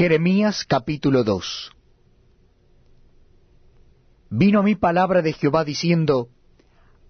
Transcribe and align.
Jeremías 0.00 0.64
capítulo 0.64 1.24
2 1.24 1.72
Vino 4.30 4.62
mí 4.62 4.74
palabra 4.74 5.20
de 5.20 5.34
Jehová 5.34 5.62
diciendo, 5.62 6.30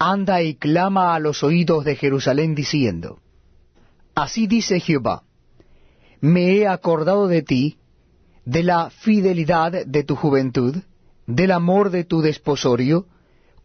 Anda 0.01 0.43
y 0.43 0.57
clama 0.57 1.15
a 1.15 1.21
los 1.21 1.45
oídos 1.45 1.85
de 1.85 1.95
Jerusalén 1.95 2.57
diciendo, 2.57 3.21
Así 4.17 4.49
dice 4.49 4.81
Jehová, 4.81 5.23
Me 6.21 6.57
he 6.57 6.67
acordado 6.67 7.29
de 7.29 7.43
ti, 7.43 7.79
de 8.45 8.65
la 8.65 8.91
fidelidad 8.91 9.87
de 9.87 10.03
tu 10.03 10.17
juventud, 10.17 10.75
del 11.29 11.53
amor 11.53 11.91
de 11.91 12.03
tu 12.03 12.23
desposorio, 12.23 13.07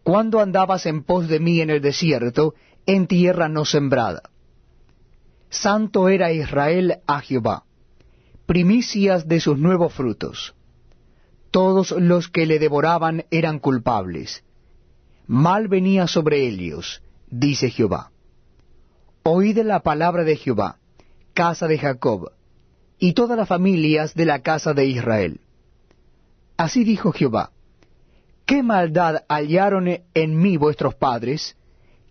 cuando 0.04 0.40
andabas 0.40 0.86
en 0.86 1.02
pos 1.02 1.28
de 1.28 1.40
mí 1.40 1.62
en 1.62 1.72
el 1.72 1.82
desierto, 1.82 2.54
en 2.86 3.08
tierra 3.08 3.50
no 3.50 3.66
sembrada. 3.66 4.30
Santo 5.50 6.10
era 6.10 6.32
Israel 6.32 7.00
a 7.08 7.22
Jehová 7.22 7.64
primicias 8.46 9.28
de 9.28 9.40
sus 9.40 9.58
nuevos 9.58 9.94
frutos. 9.94 10.54
Todos 11.52 11.92
los 11.92 12.28
que 12.28 12.46
le 12.46 12.60
devoraban 12.60 13.26
eran 13.32 13.60
culpables. 13.60 14.44
Mal 15.28 15.68
venía 15.68 16.08
sobre 16.08 16.48
ellos, 16.48 17.02
dice 17.30 17.70
Jehová. 17.70 18.12
Oíd 19.24 19.58
la 19.60 19.80
palabra 19.80 20.24
de 20.24 20.36
Jehová, 20.36 20.78
casa 21.34 21.68
de 21.68 21.80
Jacob, 21.80 22.32
y 23.00 23.14
todas 23.14 23.38
las 23.38 23.48
familias 23.48 24.14
de 24.14 24.26
la 24.26 24.40
casa 24.40 24.74
de 24.74 24.86
Israel. 24.86 25.42
Así 26.58 26.84
dijo 26.84 27.12
Jehová, 27.12 27.52
¿qué 28.46 28.62
maldad 28.62 29.24
hallaron 29.28 29.88
en 30.14 30.38
mí 30.38 30.58
vuestros 30.58 30.96
padres, 30.96 31.58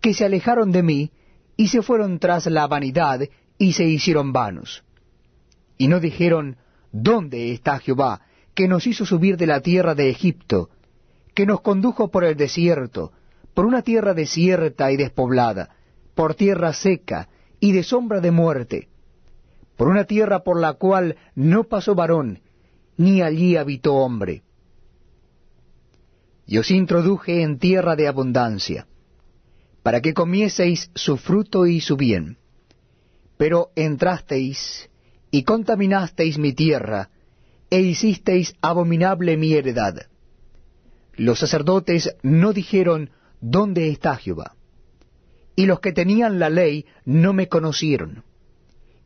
que 0.01 0.13
se 0.13 0.25
alejaron 0.25 0.71
de 0.71 0.83
mí, 0.83 1.11
y 1.57 1.69
se 1.69 1.81
fueron 1.81 2.19
tras 2.19 2.45
la 2.47 2.67
vanidad, 2.67 3.21
y 3.57 3.73
se 3.73 3.85
hicieron 3.85 4.33
vanos? 4.33 4.84
Y 5.77 5.87
no 5.87 5.99
dijeron, 5.99 6.57
¿dónde 6.91 7.51
está 7.51 7.79
Jehová, 7.79 8.21
que 8.53 8.67
nos 8.67 8.87
hizo 8.87 9.05
subir 9.05 9.37
de 9.37 9.47
la 9.47 9.59
tierra 9.59 9.95
de 9.95 10.09
Egipto, 10.09 10.69
que 11.33 11.45
nos 11.45 11.61
condujo 11.61 12.09
por 12.09 12.23
el 12.23 12.35
desierto, 12.35 13.11
por 13.53 13.65
una 13.65 13.81
tierra 13.81 14.13
desierta 14.13 14.91
y 14.91 14.97
despoblada, 14.97 15.75
por 16.15 16.35
tierra 16.35 16.73
seca 16.73 17.27
y 17.59 17.73
de 17.73 17.83
sombra 17.83 18.21
de 18.21 18.31
muerte, 18.31 18.87
por 19.75 19.89
una 19.89 20.05
tierra 20.05 20.43
por 20.43 20.59
la 20.59 20.73
cual 20.73 21.17
no 21.35 21.65
pasó 21.65 21.95
varón, 21.95 22.39
ni 22.97 23.21
allí 23.21 23.57
habitó 23.57 23.95
hombre? 23.95 24.43
Y 26.47 26.57
os 26.57 26.71
introduje 26.71 27.41
en 27.41 27.59
tierra 27.59 27.95
de 27.97 28.07
abundancia, 28.07 28.87
para 29.83 30.01
que 30.01 30.13
comieseis 30.13 30.89
su 30.95 31.17
fruto 31.17 31.65
y 31.65 31.81
su 31.81 31.97
bien. 31.97 32.37
Pero 33.37 33.71
entrasteis 33.75 34.89
y 35.35 35.43
contaminasteis 35.43 36.37
mi 36.37 36.53
tierra, 36.53 37.09
e 37.69 37.81
hicisteis 37.81 38.55
abominable 38.61 39.35
mi 39.35 39.53
heredad. 39.53 40.07
Los 41.17 41.39
sacerdotes 41.39 42.15
no 42.23 42.53
dijeron, 42.53 43.09
¿dónde 43.41 43.89
está 43.89 44.15
Jehová? 44.15 44.55
Y 45.57 45.65
los 45.65 45.81
que 45.81 45.91
tenían 45.91 46.39
la 46.39 46.49
ley 46.49 46.85
no 47.03 47.33
me 47.33 47.49
conocieron. 47.49 48.23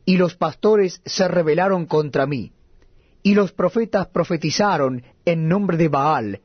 Y 0.05 0.17
los 0.17 0.35
pastores 0.35 1.02
se 1.03 1.27
rebelaron 1.27 1.88
contra 1.88 2.27
mí. 2.27 2.52
Y 3.23 3.33
los 3.33 3.52
profetas 3.52 4.05
profetizaron 4.09 5.02
en 5.25 5.47
nombre 5.47 5.77
de 5.77 5.88
Baal, 5.88 6.41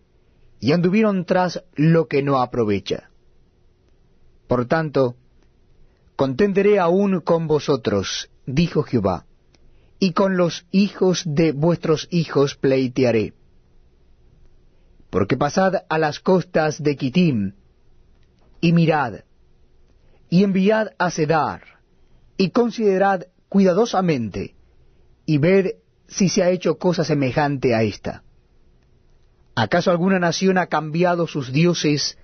y 0.60 0.72
anduvieron 0.72 1.26
tras 1.26 1.62
lo 1.74 2.08
que 2.08 2.22
no 2.22 2.40
aprovecha. 2.40 3.10
Por 4.48 4.64
tanto, 4.64 5.16
contenderé 6.16 6.78
aún 6.78 7.20
con 7.20 7.46
vosotros, 7.46 8.30
dijo 8.46 8.82
Jehová 8.82 9.26
y 10.04 10.12
con 10.12 10.36
los 10.36 10.66
hijos 10.70 11.22
de 11.24 11.52
vuestros 11.52 12.08
hijos 12.10 12.56
pleitearé. 12.56 13.32
Porque 15.08 15.38
pasad 15.38 15.76
a 15.88 15.96
las 15.96 16.20
costas 16.20 16.82
de 16.82 16.94
Kitim, 16.94 17.54
y 18.60 18.74
mirad, 18.74 19.20
y 20.28 20.44
enviad 20.44 20.88
a 20.98 21.10
Sedar, 21.10 21.62
y 22.36 22.50
considerad 22.50 23.28
cuidadosamente, 23.48 24.54
y 25.24 25.38
ved 25.38 25.76
si 26.06 26.28
se 26.28 26.42
ha 26.42 26.50
hecho 26.50 26.76
cosa 26.76 27.02
semejante 27.02 27.74
a 27.74 27.82
esta. 27.82 28.24
¿Acaso 29.54 29.90
alguna 29.90 30.18
nación 30.18 30.58
ha 30.58 30.66
cambiado 30.66 31.26
sus 31.26 31.50
dioses, 31.50 32.18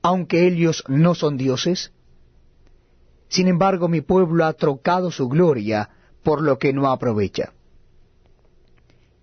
aunque 0.00 0.46
ellos 0.46 0.82
no 0.88 1.14
son 1.14 1.36
dioses? 1.36 1.92
Sin 3.28 3.48
embargo, 3.48 3.86
mi 3.86 4.00
pueblo 4.00 4.46
ha 4.46 4.54
trocado 4.54 5.10
su 5.10 5.28
gloria 5.28 5.90
por 6.26 6.42
lo 6.42 6.58
que 6.58 6.72
no 6.72 6.88
aprovecha. 6.90 7.52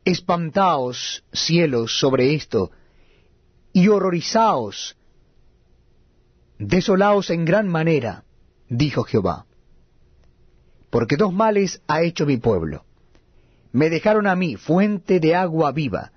Espantaos, 0.05 1.25
cielos, 1.33 1.99
sobre 1.99 2.33
esto, 2.33 2.71
y 3.73 3.89
horrorizaos, 3.89 4.95
desolaos 6.57 7.29
en 7.29 7.43
gran 7.43 7.67
manera, 7.67 8.23
dijo 8.69 9.03
Jehová. 9.03 9.45
Porque 10.89 11.17
dos 11.17 11.33
males 11.33 11.81
ha 11.87 12.03
hecho 12.03 12.25
mi 12.25 12.37
pueblo. 12.37 12.85
Me 13.73 13.89
dejaron 13.89 14.25
a 14.25 14.37
mí 14.37 14.55
fuente 14.55 15.19
de 15.19 15.35
agua 15.35 15.73
viva, 15.73 16.13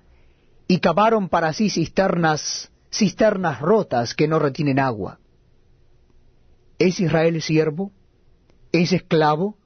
y 0.69 0.79
cavaron 0.79 1.27
para 1.27 1.51
sí 1.51 1.69
cisternas, 1.69 2.71
cisternas 2.93 3.59
rotas 3.59 4.13
que 4.13 4.29
no 4.29 4.39
retienen 4.39 4.79
agua. 4.79 5.19
¿Es 6.79 7.01
Israel 7.01 7.41
siervo? 7.41 7.91
¿Es 8.71 8.93
esclavo? 8.93 9.57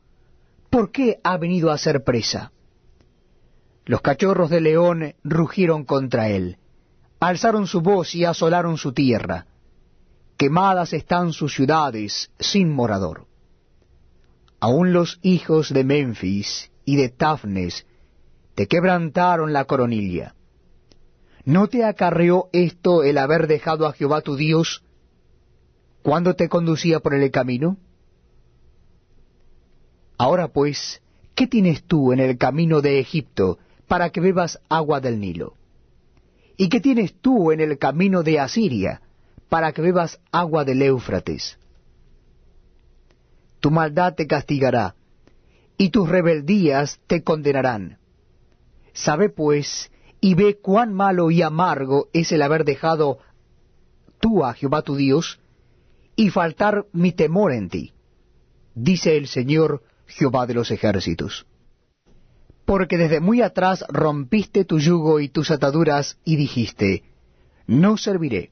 ¿Por 0.71 0.91
qué 0.91 1.19
ha 1.23 1.37
venido 1.37 1.69
a 1.69 1.77
ser 1.77 2.03
presa? 2.03 2.51
Los 3.85 4.01
cachorros 4.01 4.49
de 4.49 4.61
león 4.61 5.13
rugieron 5.23 5.83
contra 5.83 6.29
él, 6.29 6.57
alzaron 7.19 7.67
su 7.67 7.81
voz 7.81 8.15
y 8.15 8.25
asolaron 8.25 8.77
su 8.77 8.93
tierra. 8.93 9.45
Quemadas 10.37 10.93
están 10.93 11.33
sus 11.33 11.53
ciudades 11.53 12.31
sin 12.39 12.73
morador. 12.73 13.27
Aún 14.59 14.93
los 14.93 15.19
hijos 15.21 15.73
de 15.73 15.83
Memphis 15.83 16.71
y 16.85 16.95
de 16.95 17.09
Tafnes 17.09 17.85
te 18.55 18.67
quebrantaron 18.67 19.53
la 19.53 19.65
coronilla. 19.65 20.35
¿No 21.43 21.67
te 21.67 21.83
acarreó 21.83 22.49
esto 22.53 23.03
el 23.03 23.17
haber 23.17 23.47
dejado 23.47 23.87
a 23.87 23.93
Jehová 23.93 24.21
tu 24.21 24.35
Dios 24.35 24.83
cuando 26.01 26.35
te 26.35 26.47
conducía 26.47 27.01
por 27.01 27.13
el 27.13 27.29
camino? 27.29 27.77
Ahora 30.21 30.49
pues, 30.49 31.01
¿qué 31.33 31.47
tienes 31.47 31.83
tú 31.85 32.13
en 32.13 32.19
el 32.19 32.37
camino 32.37 32.81
de 32.81 32.99
Egipto 32.99 33.57
para 33.87 34.11
que 34.11 34.21
bebas 34.21 34.59
agua 34.69 34.99
del 35.01 35.19
Nilo? 35.19 35.55
¿Y 36.57 36.69
qué 36.69 36.79
tienes 36.79 37.15
tú 37.21 37.51
en 37.51 37.59
el 37.59 37.79
camino 37.79 38.21
de 38.21 38.39
Asiria 38.39 39.01
para 39.49 39.71
que 39.71 39.81
bebas 39.81 40.19
agua 40.31 40.63
del 40.63 40.83
Éufrates? 40.83 41.57
Tu 43.61 43.71
maldad 43.71 44.13
te 44.13 44.27
castigará, 44.27 44.93
y 45.75 45.89
tus 45.89 46.07
rebeldías 46.07 46.99
te 47.07 47.23
condenarán. 47.23 47.97
Sabe 48.93 49.29
pues, 49.29 49.91
y 50.19 50.35
ve 50.35 50.59
cuán 50.61 50.93
malo 50.93 51.31
y 51.31 51.41
amargo 51.41 52.09
es 52.13 52.31
el 52.31 52.43
haber 52.43 52.63
dejado 52.63 53.17
tú 54.19 54.45
a 54.45 54.53
Jehová 54.53 54.83
tu 54.83 54.95
Dios, 54.95 55.39
y 56.15 56.29
faltar 56.29 56.85
mi 56.93 57.11
temor 57.11 57.53
en 57.53 57.69
ti, 57.69 57.93
dice 58.75 59.17
el 59.17 59.25
Señor 59.25 59.81
Jehová 60.11 60.45
de 60.45 60.53
los 60.53 60.71
ejércitos. 60.71 61.45
Porque 62.65 62.97
desde 62.97 63.19
muy 63.19 63.41
atrás 63.41 63.83
rompiste 63.89 64.65
tu 64.65 64.79
yugo 64.79 65.19
y 65.19 65.29
tus 65.29 65.51
ataduras 65.51 66.17
y 66.23 66.35
dijiste, 66.35 67.03
no 67.67 67.97
serviré. 67.97 68.51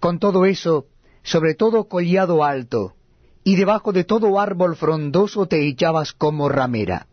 Con 0.00 0.18
todo 0.18 0.44
eso, 0.44 0.86
sobre 1.22 1.54
todo 1.54 1.88
collado 1.88 2.44
alto, 2.44 2.94
y 3.42 3.56
debajo 3.56 3.92
de 3.92 4.04
todo 4.04 4.40
árbol 4.40 4.76
frondoso 4.76 5.46
te 5.46 5.66
echabas 5.66 6.12
como 6.12 6.48
ramera. 6.48 7.06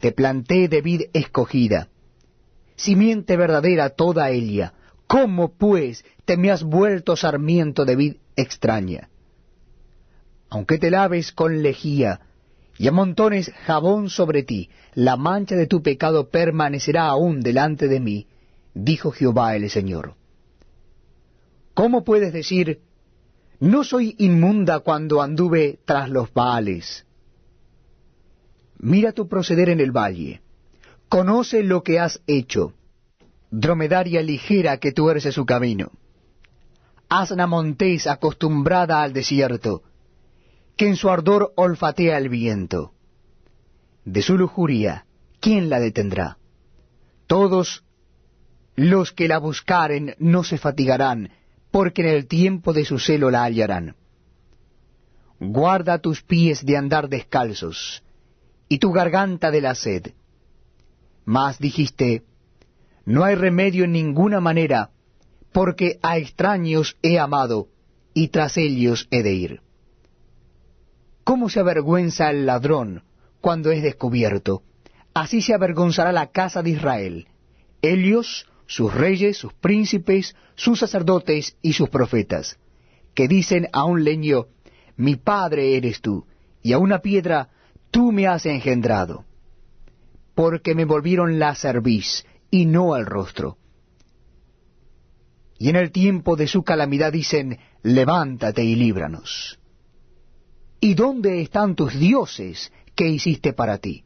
Te 0.00 0.12
planté 0.12 0.68
de 0.68 0.80
vid 0.80 1.02
escogida, 1.12 1.88
simiente 2.76 3.36
verdadera 3.36 3.90
toda 3.90 4.30
ella. 4.30 4.74
¿Cómo, 5.06 5.52
pues, 5.52 6.04
te 6.24 6.36
me 6.36 6.50
has 6.50 6.62
vuelto 6.62 7.16
sarmiento 7.16 7.84
de 7.84 7.96
vid 7.96 8.16
extraña? 8.36 9.08
Aunque 10.52 10.76
te 10.76 10.90
laves 10.90 11.32
con 11.32 11.62
lejía, 11.62 12.20
y 12.76 12.86
amontones 12.86 13.50
jabón 13.64 14.10
sobre 14.10 14.42
ti, 14.42 14.68
la 14.92 15.16
mancha 15.16 15.56
de 15.56 15.66
tu 15.66 15.82
pecado 15.82 16.28
permanecerá 16.28 17.06
aún 17.06 17.40
delante 17.40 17.88
de 17.88 18.00
mí, 18.00 18.26
dijo 18.74 19.12
Jehová 19.12 19.56
el 19.56 19.70
Señor. 19.70 20.14
¿Cómo 21.72 22.04
puedes 22.04 22.34
decir, 22.34 22.82
no 23.60 23.82
soy 23.82 24.14
inmunda 24.18 24.80
cuando 24.80 25.22
anduve 25.22 25.78
tras 25.86 26.10
los 26.10 26.30
Baales? 26.34 27.06
Mira 28.78 29.12
tu 29.12 29.28
proceder 29.28 29.70
en 29.70 29.80
el 29.80 29.90
valle, 29.90 30.42
conoce 31.08 31.62
lo 31.62 31.82
que 31.82 31.98
has 31.98 32.20
hecho, 32.26 32.74
dromedaria 33.50 34.20
ligera 34.20 34.76
que 34.76 34.92
tuerce 34.92 35.32
su 35.32 35.46
camino. 35.46 35.92
Asna 37.08 37.46
montés 37.46 38.06
acostumbrada 38.06 39.02
al 39.02 39.14
desierto, 39.14 39.82
que 40.76 40.88
en 40.88 40.96
su 40.96 41.10
ardor 41.10 41.52
olfatea 41.56 42.18
el 42.18 42.28
viento. 42.28 42.92
De 44.04 44.22
su 44.22 44.36
lujuria, 44.36 45.06
¿quién 45.40 45.68
la 45.70 45.78
detendrá? 45.78 46.38
Todos 47.26 47.84
los 48.74 49.12
que 49.12 49.28
la 49.28 49.38
buscaren 49.38 50.14
no 50.18 50.44
se 50.44 50.58
fatigarán, 50.58 51.30
porque 51.70 52.02
en 52.02 52.08
el 52.08 52.26
tiempo 52.26 52.72
de 52.72 52.84
su 52.84 52.98
celo 52.98 53.30
la 53.30 53.44
hallarán. 53.44 53.96
Guarda 55.38 55.98
tus 55.98 56.22
pies 56.22 56.64
de 56.64 56.76
andar 56.76 57.08
descalzos, 57.08 58.02
y 58.68 58.78
tu 58.78 58.92
garganta 58.92 59.50
de 59.50 59.60
la 59.60 59.74
sed. 59.74 60.12
Mas 61.24 61.58
dijiste, 61.58 62.22
no 63.04 63.24
hay 63.24 63.34
remedio 63.34 63.84
en 63.84 63.92
ninguna 63.92 64.40
manera, 64.40 64.90
porque 65.52 65.98
a 66.02 66.18
extraños 66.18 66.96
he 67.02 67.18
amado, 67.18 67.68
y 68.14 68.28
tras 68.28 68.56
ellos 68.56 69.08
he 69.10 69.22
de 69.22 69.34
ir. 69.34 69.60
¿Cómo 71.32 71.48
se 71.48 71.60
avergüenza 71.60 72.28
el 72.28 72.44
ladrón 72.44 73.04
cuando 73.40 73.70
es 73.70 73.82
descubierto? 73.82 74.64
Así 75.14 75.40
se 75.40 75.54
avergonzará 75.54 76.12
la 76.12 76.26
casa 76.26 76.62
de 76.62 76.68
Israel. 76.68 77.26
Ellos 77.80 78.46
sus 78.66 78.92
reyes, 78.92 79.38
sus 79.38 79.54
príncipes, 79.54 80.36
sus 80.56 80.80
sacerdotes 80.80 81.56
y 81.62 81.72
sus 81.72 81.88
profetas, 81.88 82.58
que 83.14 83.28
dicen 83.28 83.66
a 83.72 83.84
un 83.84 84.04
leño, 84.04 84.48
mi 84.98 85.16
padre 85.16 85.74
eres 85.74 86.02
tú, 86.02 86.26
y 86.62 86.74
a 86.74 86.78
una 86.78 86.98
piedra, 86.98 87.48
tú 87.90 88.12
me 88.12 88.26
has 88.26 88.44
engendrado, 88.44 89.24
porque 90.34 90.74
me 90.74 90.84
volvieron 90.84 91.38
la 91.38 91.54
cerviz 91.54 92.26
y 92.50 92.66
no 92.66 92.92
al 92.92 93.06
rostro. 93.06 93.56
Y 95.58 95.70
en 95.70 95.76
el 95.76 95.92
tiempo 95.92 96.36
de 96.36 96.46
su 96.46 96.62
calamidad 96.62 97.10
dicen, 97.10 97.58
levántate 97.82 98.62
y 98.62 98.76
líbranos. 98.76 99.58
¿Y 100.84 100.94
dónde 100.94 101.40
están 101.40 101.76
tus 101.76 101.96
dioses 101.96 102.72
que 102.96 103.08
hiciste 103.08 103.52
para 103.52 103.78
ti? 103.78 104.02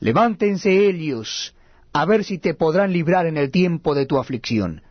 Levántense 0.00 0.88
ellos, 0.88 1.54
a 1.92 2.04
ver 2.04 2.24
si 2.24 2.38
te 2.38 2.52
podrán 2.52 2.92
librar 2.92 3.26
en 3.26 3.36
el 3.36 3.52
tiempo 3.52 3.94
de 3.94 4.04
tu 4.04 4.18
aflicción. 4.18 4.82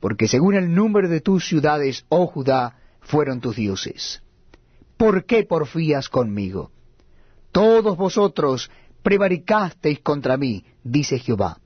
Porque 0.00 0.26
según 0.26 0.56
el 0.56 0.74
número 0.74 1.08
de 1.08 1.20
tus 1.20 1.46
ciudades, 1.46 2.04
oh 2.08 2.26
Judá, 2.26 2.76
fueron 3.02 3.40
tus 3.40 3.54
dioses. 3.54 4.20
¿Por 4.96 5.26
qué 5.26 5.44
porfías 5.44 6.08
conmigo? 6.08 6.72
Todos 7.52 7.96
vosotros 7.96 8.68
prevaricasteis 9.04 10.00
contra 10.00 10.36
mí, 10.36 10.64
dice 10.82 11.20
Jehová. 11.20 11.60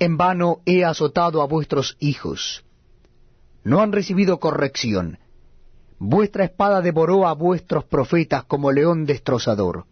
En 0.00 0.16
vano 0.16 0.60
he 0.66 0.84
azotado 0.84 1.40
a 1.40 1.46
vuestros 1.46 1.96
hijos. 2.00 2.64
No 3.62 3.80
han 3.80 3.92
recibido 3.92 4.40
corrección. 4.40 5.18
Vuestra 5.98 6.44
espada 6.44 6.80
devoró 6.80 7.26
a 7.26 7.34
vuestros 7.34 7.84
profetas 7.84 8.44
como 8.44 8.70
león 8.70 9.04
destrozador. 9.04 9.84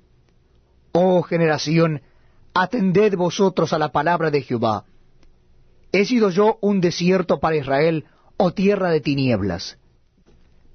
Oh 0.93 1.23
generación, 1.23 2.03
atended 2.55 3.17
vosotros 3.17 3.73
a 3.73 3.79
la 3.79 3.91
palabra 3.91 4.31
de 4.31 4.43
Jehová. 4.43 4.85
¿He 5.93 6.05
sido 6.05 6.31
yo 6.31 6.59
un 6.61 6.81
desierto 6.81 7.41
para 7.41 7.57
Israel 7.57 8.05
o 8.37 8.53
tierra 8.53 8.91
de 8.91 9.01
tinieblas? 9.01 9.79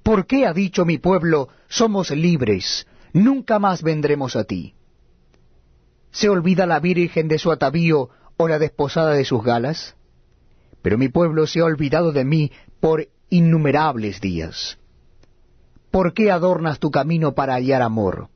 ¿Por 0.02 0.26
qué 0.26 0.46
ha 0.46 0.52
dicho 0.52 0.84
mi 0.84 0.98
pueblo, 0.98 1.48
somos 1.68 2.10
libres, 2.10 2.86
nunca 3.12 3.58
más 3.58 3.82
vendremos 3.82 4.36
a 4.36 4.44
ti? 4.44 4.74
¿Se 6.10 6.28
olvida 6.28 6.66
la 6.66 6.80
virgen 6.80 7.28
de 7.28 7.38
su 7.38 7.50
atavío 7.50 8.10
o 8.36 8.48
la 8.48 8.58
desposada 8.58 9.12
de 9.12 9.24
sus 9.24 9.42
galas? 9.42 9.96
Pero 10.82 10.98
mi 10.98 11.08
pueblo 11.08 11.46
se 11.46 11.60
ha 11.60 11.64
olvidado 11.64 12.12
de 12.12 12.24
mí 12.24 12.52
por 12.80 13.08
innumerables 13.30 14.20
días. 14.20 14.78
¿Por 15.92 16.12
qué 16.12 16.32
adornas 16.32 16.80
tu 16.80 16.90
camino 16.90 17.34
para 17.36 17.54
hallar 17.54 17.82
amor? 17.82 18.28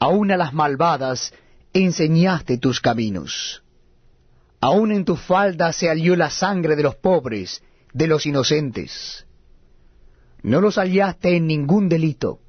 aun 0.00 0.30
a 0.32 0.36
las 0.36 0.52
malvadas 0.52 1.32
enseñaste 1.72 2.58
tus 2.58 2.80
caminos. 2.80 3.62
Aun 4.60 4.92
en 4.92 5.04
tu 5.04 5.14
falda 5.14 5.72
se 5.72 5.88
halló 5.88 6.16
la 6.16 6.30
sangre 6.30 6.74
de 6.74 6.82
los 6.82 6.96
pobres, 6.96 7.62
de 7.92 8.06
los 8.06 8.26
inocentes. 8.26 9.26
No 10.42 10.60
los 10.60 10.76
hallaste 10.76 11.36
en 11.36 11.46
ningún 11.46 11.88
delito. 11.88 12.40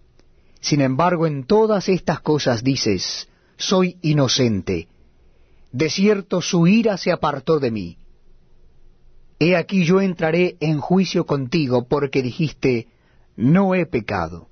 Sin 0.62 0.82
embargo, 0.82 1.28
en 1.28 1.44
todas 1.44 1.90
estas 1.90 2.22
cosas 2.22 2.64
dices, 2.64 3.28
soy 3.58 3.98
inocente. 4.02 4.88
De 5.72 5.90
cierto 5.90 6.42
su 6.42 6.68
ira 6.68 6.98
se 6.98 7.12
apartó 7.12 7.60
de 7.60 7.72
mí. 7.72 7.98
He 9.40 9.56
aquí 9.56 9.84
yo 9.84 10.00
entraré 10.00 10.56
en 10.60 10.80
juicio 10.80 11.26
contigo, 11.26 11.88
porque 11.88 12.22
dijiste, 12.22 12.88
no 13.42 13.74
he 13.74 13.86
pecado. 13.86 14.48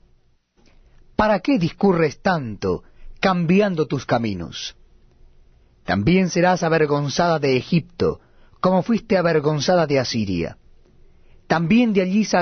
¿Para 1.15 1.39
qué 1.39 1.59
discurres 1.59 2.21
tanto, 2.21 2.83
cambiando 3.19 3.87
tus 3.87 4.05
caminos? 4.05 4.75
También 5.85 6.29
serás 6.29 6.63
avergonzada 6.63 7.39
de 7.39 7.55
Egipto, 7.55 8.19
como 8.59 8.83
fuiste 8.83 9.17
avergonzada 9.17 9.85
de 9.85 9.99
Asiria. 9.99 10.57
También 11.47 11.93
de 11.93 12.01
allí 12.01 12.25